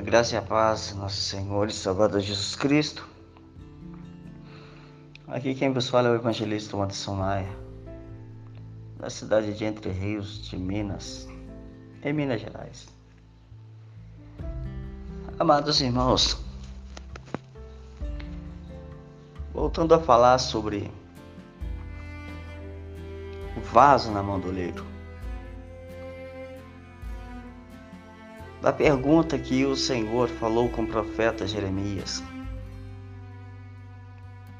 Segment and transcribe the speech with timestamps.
[0.00, 3.06] A graça e a paz, nosso Senhor e Salvador Jesus Cristo.
[5.28, 7.54] Aqui quem vos fala é o evangelista Anderson Maia,
[8.98, 11.28] da cidade de Entre Rios, de Minas,
[12.02, 12.88] em Minas Gerais.
[15.38, 16.42] Amados irmãos,
[19.52, 20.90] voltando a falar sobre
[23.54, 24.99] o vaso na mão do oleiro.
[28.60, 32.22] Da pergunta que o Senhor falou com o profeta Jeremias.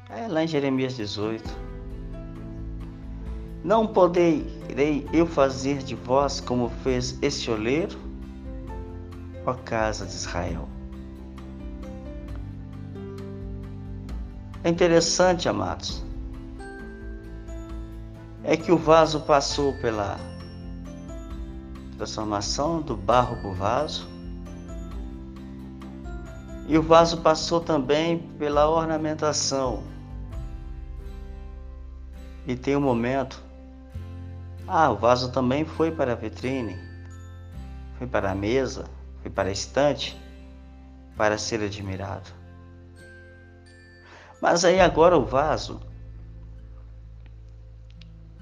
[0.09, 1.71] É lá em Jeremias 18.
[3.63, 7.97] Não poderei eu fazer de vós como fez este oleiro,
[9.45, 10.67] ó casa de Israel.
[14.63, 16.03] É interessante, amados,
[18.43, 20.19] é que o vaso passou pela
[22.01, 24.07] transformação do barro para o vaso.
[26.67, 29.83] E o vaso passou também pela ornamentação.
[32.47, 33.43] E tem um momento.
[34.67, 36.75] Ah, o vaso também foi para a vitrine,
[37.97, 38.85] foi para a mesa,
[39.21, 40.19] foi para a estante,
[41.15, 42.31] para ser admirado.
[44.41, 45.81] Mas aí agora o vaso,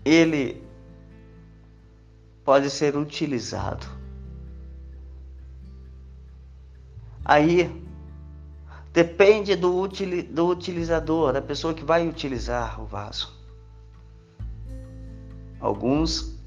[0.05, 0.68] ele
[2.49, 3.85] pode ser utilizado.
[7.23, 7.69] Aí
[8.91, 13.31] depende do, do utilizador, da pessoa que vai utilizar o vaso.
[15.59, 16.41] Alguns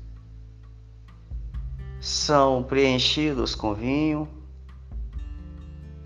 [2.01, 4.29] são preenchidos com vinho,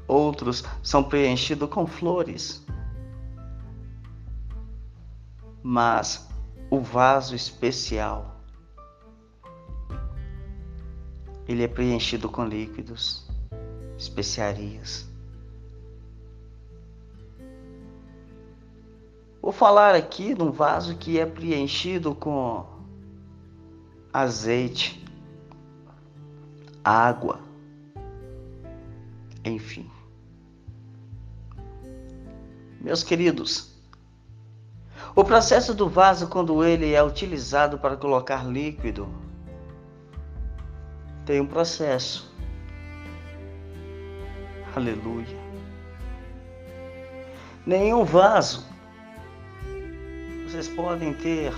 [0.07, 2.63] outros são preenchidos com flores.
[5.63, 6.29] Mas
[6.69, 8.36] o vaso especial
[11.49, 13.27] ele é preenchido com líquidos,
[13.97, 15.09] especiarias.
[19.41, 22.67] Vou falar aqui de um vaso que é preenchido com
[24.13, 25.05] azeite,
[26.83, 27.39] água,
[29.45, 29.89] enfim.
[32.81, 33.73] Meus queridos,
[35.15, 39.09] o processo do vaso, quando ele é utilizado para colocar líquido,
[41.27, 42.33] tem um processo.
[44.75, 45.37] Aleluia.
[47.67, 48.65] Nenhum vaso.
[50.45, 51.53] Vocês podem ter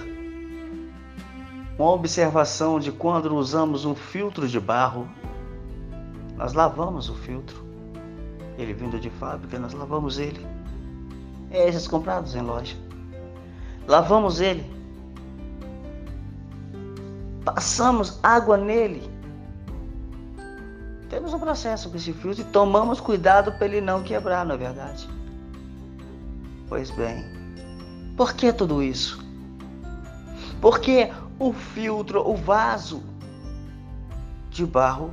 [1.78, 5.06] uma observação de quando usamos um filtro de barro,
[6.36, 7.62] nós lavamos o filtro.
[8.56, 10.44] Ele vindo de fábrica, nós lavamos ele.
[11.50, 12.74] É esses comprados em loja.
[13.86, 14.64] Lavamos ele.
[17.44, 19.17] Passamos água nele
[21.18, 24.58] temos um processo com esse filtro e tomamos cuidado para ele não quebrar, não é
[24.58, 25.08] verdade?
[26.68, 27.24] Pois bem,
[28.16, 29.18] por que tudo isso?
[30.60, 33.02] Porque o filtro, o vaso
[34.48, 35.12] de barro,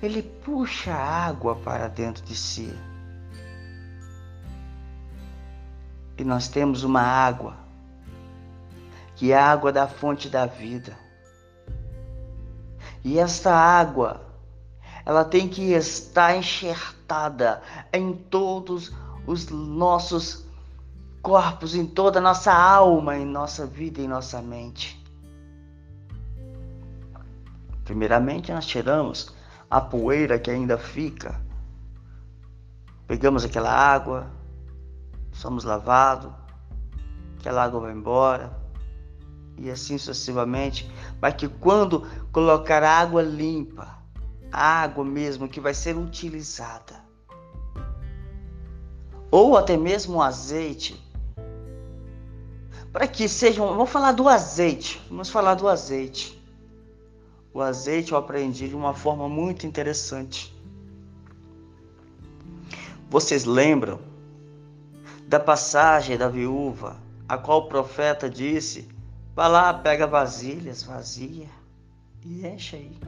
[0.00, 2.72] ele puxa a água para dentro de si.
[6.16, 7.56] E nós temos uma água,
[9.16, 11.09] que é a água da fonte da vida
[13.04, 14.20] e esta água,
[15.04, 17.62] ela tem que estar enxertada
[17.92, 18.92] em todos
[19.26, 20.44] os nossos
[21.22, 25.00] corpos, em toda a nossa alma, em nossa vida, em nossa mente.
[27.84, 29.34] Primeiramente, nós tiramos
[29.68, 31.40] a poeira que ainda fica.
[33.06, 34.30] Pegamos aquela água,
[35.32, 36.30] somos lavados,
[37.38, 38.52] aquela água vai embora,
[39.60, 40.90] e assim sucessivamente,
[41.20, 43.98] para que quando colocar água limpa,
[44.50, 47.04] água mesmo que vai ser utilizada,
[49.30, 50.98] ou até mesmo azeite,
[52.90, 56.40] para que sejam, vamos falar do azeite, vamos falar do azeite.
[57.52, 60.56] O azeite eu aprendi de uma forma muito interessante.
[63.08, 64.00] Vocês lembram
[65.28, 66.96] da passagem da viúva,
[67.28, 68.88] a qual o profeta disse
[69.40, 71.48] Vai lá, pega vasilhas vazia
[72.22, 73.00] e enche aí.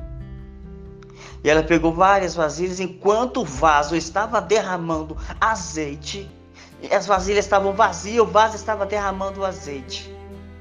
[1.44, 6.26] E ela pegou várias vasilhas enquanto o vaso estava derramando azeite.
[6.90, 10.10] As vasilhas estavam vazias, o vaso estava derramando azeite.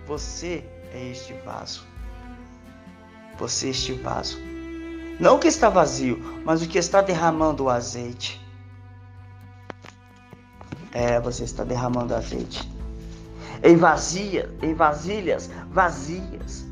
[0.06, 0.62] Você
[0.94, 1.86] é este vaso.
[3.40, 4.40] Você é este vaso.
[5.22, 8.46] Não o que está vazio, mas o que está derramando o azeite.
[10.92, 12.70] É, você está derramando azeite
[13.64, 16.66] em, vazia, em vasilhas vazias,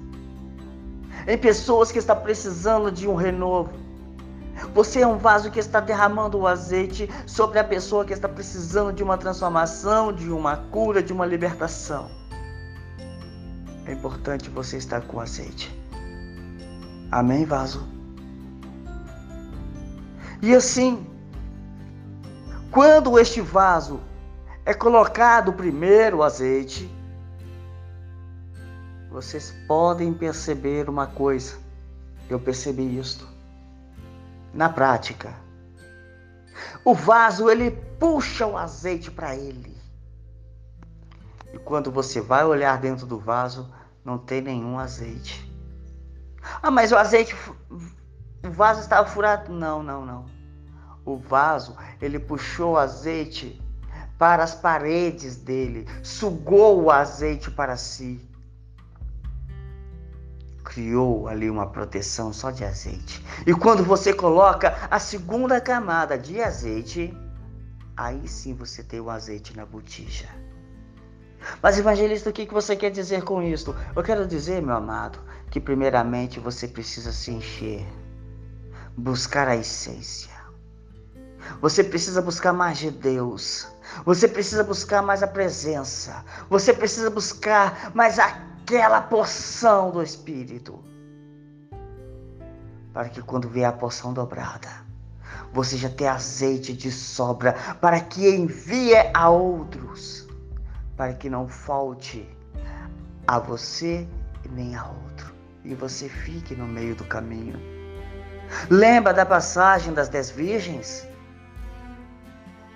[1.28, 3.72] em pessoas que estão precisando de um renovo,
[4.74, 8.94] Você é um vaso que está derramando o azeite sobre a pessoa que está precisando
[8.94, 12.10] de uma transformação, de uma cura, de uma libertação.
[13.86, 15.74] É importante você estar com azeite.
[17.12, 17.88] Amém, vaso?
[20.42, 21.06] E assim,
[22.72, 24.00] quando este vaso
[24.69, 26.88] é colocado primeiro o azeite,
[29.10, 31.57] vocês podem perceber uma coisa.
[32.30, 33.27] Eu percebi isto
[34.54, 35.33] na prática.
[36.86, 39.75] O vaso ele puxa o azeite para ele.
[41.51, 43.74] E quando você vai olhar dentro do vaso,
[44.06, 45.51] não tem nenhum azeite.
[46.62, 47.36] Ah, mas o azeite,
[47.71, 49.51] o vaso estava furado?
[49.51, 50.25] Não, não, não.
[51.04, 53.60] O vaso, ele puxou o azeite
[54.19, 58.21] para as paredes dele, sugou o azeite para si
[60.69, 63.25] criou ali uma proteção só de azeite.
[63.48, 67.12] E quando você coloca a segunda camada de azeite,
[67.98, 70.27] aí sim você tem o azeite na botija.
[71.63, 73.75] Mas, evangelista, o que você quer dizer com isso?
[73.95, 75.19] Eu quero dizer, meu amado,
[75.50, 77.88] que primeiramente você precisa se encher,
[78.95, 80.39] buscar a essência.
[81.62, 83.68] Você precisa buscar mais de Deus.
[84.06, 86.24] Você precisa buscar mais a presença.
[86.50, 90.80] Você precisa buscar mais aquela porção do Espírito.
[92.94, 94.70] Para que quando vier a porção dobrada,
[95.54, 100.28] você já tenha azeite de sobra para que envie a outros,
[100.96, 102.28] para que não falte
[103.28, 104.08] a você
[104.52, 105.34] nem a outro,
[105.64, 107.60] e você fique no meio do caminho.
[108.70, 111.08] Lembra da passagem das dez virgens?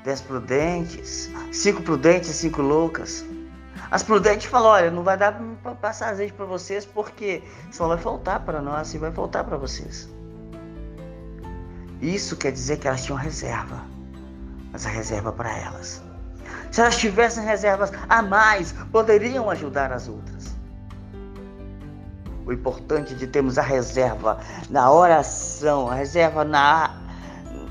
[0.04, 3.24] Dez prudentes, cinco prudentes cinco loucas.
[3.90, 7.42] As prudentes falam: olha, não vai dar para passar azeite para vocês porque
[7.72, 10.10] só vai faltar para nós e vai faltar para vocês.
[12.02, 13.82] Isso quer dizer que elas tinham reserva,
[14.74, 16.02] mas a reserva para elas.
[16.70, 20.54] Se elas tivessem reservas a mais, poderiam ajudar as outras.
[22.46, 24.38] O importante de termos a reserva
[24.70, 27.03] na oração, a reserva na,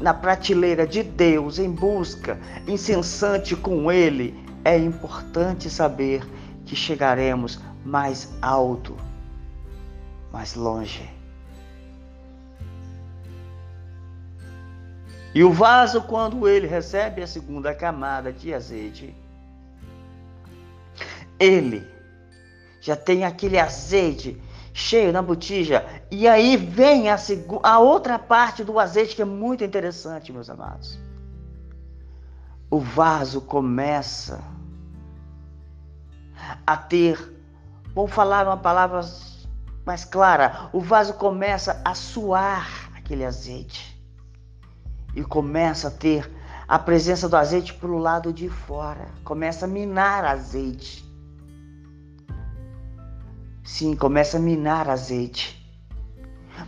[0.03, 4.35] na prateleira de Deus, em busca incessante com Ele,
[4.65, 6.27] é importante saber
[6.67, 8.97] que chegaremos mais alto,
[10.33, 11.09] mais longe.
[15.35, 19.15] E o vaso, quando ele recebe a segunda camada de azeite,
[21.41, 21.87] ele
[22.83, 24.39] já tem aquele azeite
[24.73, 25.85] cheio na botija.
[26.11, 27.17] E aí vem a,
[27.63, 30.99] a outra parte do azeite que é muito interessante, meus amados
[32.73, 34.43] o vaso começa
[36.67, 37.19] a ter,
[37.95, 39.03] vamos falar uma palavra
[39.85, 44.03] mais clara, o vaso começa a suar aquele azeite
[45.15, 46.33] e começa a ter
[46.67, 51.05] a presença do azeite pelo lado de fora, começa a minar azeite.
[53.65, 55.59] Sim, começa a minar azeite.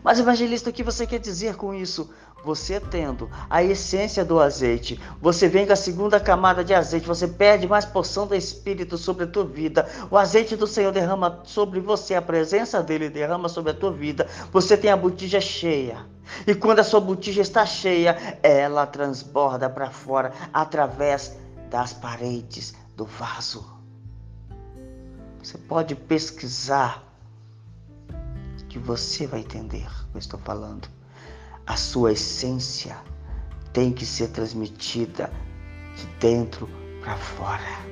[0.02, 2.10] Mas evangelista, o que você quer dizer com isso?
[2.44, 7.26] você tendo a essência do azeite, você vem com a segunda camada de azeite, você
[7.26, 9.88] perde mais porção do Espírito sobre a tua vida.
[10.10, 14.28] O azeite do Senhor derrama sobre você, a presença dele derrama sobre a tua vida.
[14.52, 16.06] Você tem a botija cheia.
[16.46, 21.36] E quando a sua botija está cheia, ela transborda para fora através
[21.70, 23.83] das paredes do vaso.
[25.44, 27.04] Você pode pesquisar
[28.68, 30.88] que você vai entender o que eu estou falando
[31.66, 32.96] a sua essência
[33.72, 35.30] tem que ser transmitida
[35.96, 36.68] de dentro
[37.00, 37.84] para fora.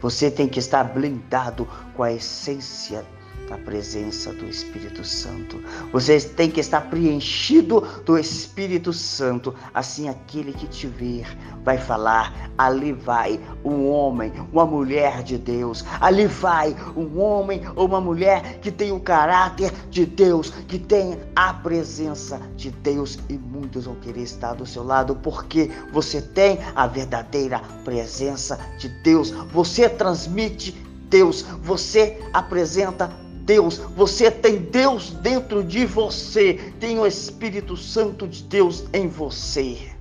[0.00, 1.66] Você tem que estar blindado
[1.96, 3.04] com a essência
[3.48, 5.62] da presença do Espírito Santo.
[5.92, 9.54] Você tem que estar preenchido do Espírito Santo.
[9.72, 11.26] Assim, aquele que te ver
[11.62, 15.84] vai falar: ali vai um homem, uma mulher de Deus.
[16.00, 21.18] Ali vai um homem ou uma mulher que tem o caráter de Deus, que tem
[21.34, 23.18] a presença de Deus.
[23.28, 28.88] E muitos vão querer estar do seu lado porque você tem a verdadeira presença de
[28.88, 29.30] Deus.
[29.30, 30.72] Você transmite
[31.08, 38.42] Deus, você apresenta Deus, você tem Deus dentro de você, tem o Espírito Santo de
[38.42, 39.94] Deus em você,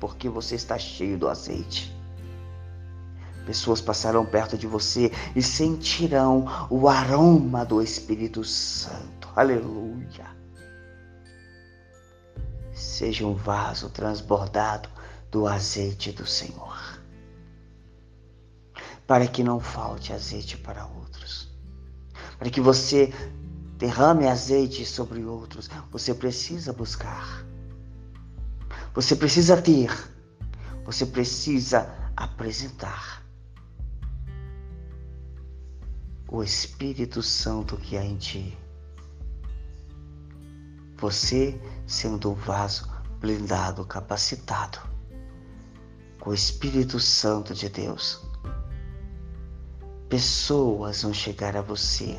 [0.00, 1.94] porque você está cheio do azeite.
[3.46, 9.28] Pessoas passarão perto de você e sentirão o aroma do Espírito Santo.
[9.36, 10.34] Aleluia.
[12.72, 14.88] Seja um vaso transbordado
[15.30, 16.98] do azeite do Senhor,
[19.06, 21.53] para que não falte azeite para outros
[22.44, 23.10] para que você
[23.78, 25.70] derrame azeite sobre outros.
[25.90, 27.42] Você precisa buscar.
[28.92, 29.90] Você precisa ter.
[30.84, 33.24] Você precisa apresentar.
[36.28, 38.58] O Espírito Santo que há em ti.
[40.98, 42.86] Você sendo um vaso
[43.20, 44.80] blindado, capacitado
[46.20, 48.33] com o Espírito Santo de Deus
[50.14, 52.16] pessoas vão chegar a você,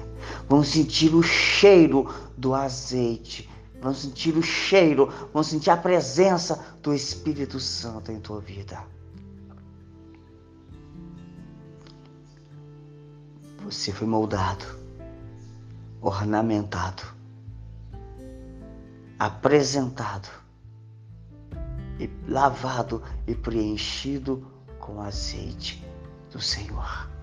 [0.49, 3.49] vão sentir o cheiro do azeite,
[3.81, 8.83] vão sentir o cheiro, vão sentir a presença do Espírito Santo em tua vida.
[13.63, 14.65] Você foi moldado,
[16.01, 17.03] ornamentado,
[19.17, 20.27] apresentado
[21.97, 24.45] e lavado e preenchido
[24.81, 25.81] com azeite
[26.29, 27.14] do Senhor.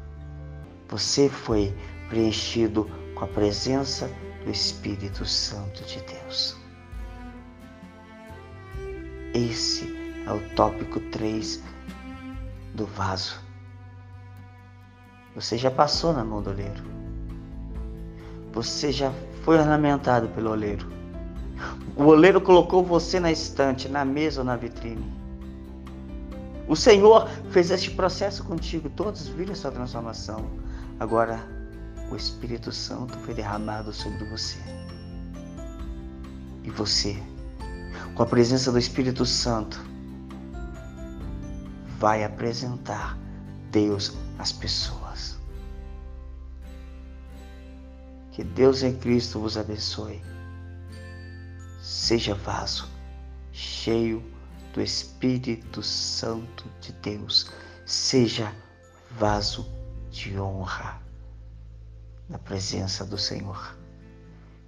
[0.92, 1.75] Você foi
[2.11, 4.11] preenchido com a presença
[4.44, 6.54] do Espírito Santo de Deus.
[9.32, 9.87] Esse
[10.26, 11.62] é o tópico 3
[12.75, 13.40] do vaso.
[15.34, 16.84] Você já passou na mão do oleiro.
[18.52, 19.11] Você já
[19.44, 20.87] foi ornamentado pelo oleiro.
[21.96, 25.11] O oleiro colocou você na estante, na mesa ou na vitrine.
[26.68, 28.90] O Senhor fez este processo contigo.
[28.90, 30.61] Todos viram sua transformação.
[31.02, 31.44] Agora
[32.12, 34.61] o Espírito Santo foi derramado sobre você.
[36.62, 37.21] E você,
[38.14, 39.85] com a presença do Espírito Santo,
[41.99, 43.18] vai apresentar
[43.73, 45.37] Deus às pessoas.
[48.30, 50.23] Que Deus em Cristo vos abençoe.
[51.80, 52.88] Seja vaso
[53.50, 54.23] cheio
[54.73, 57.50] do Espírito Santo de Deus.
[57.85, 58.54] Seja
[59.18, 59.81] vaso
[60.12, 61.00] de honra
[62.28, 63.76] na presença do Senhor.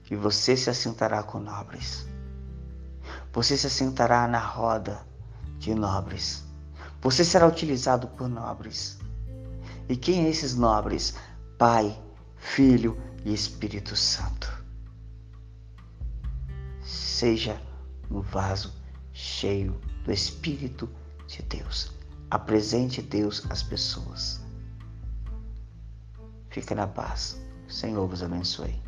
[0.02, 2.06] Que você se assentará com nobres.
[3.32, 5.06] Você se assentará na roda
[5.58, 6.42] de nobres.
[7.00, 8.98] Você será utilizado por nobres.
[9.88, 11.14] E quem é esses nobres?
[11.58, 11.96] Pai,
[12.36, 14.50] Filho e Espírito Santo.
[16.82, 17.60] Seja
[18.10, 18.72] um vaso
[19.12, 20.88] cheio do Espírito
[21.26, 21.92] de Deus.
[22.30, 24.43] Apresente Deus às pessoas.
[26.54, 27.36] Fique na paz.
[27.66, 28.83] Senhor vos abençoe.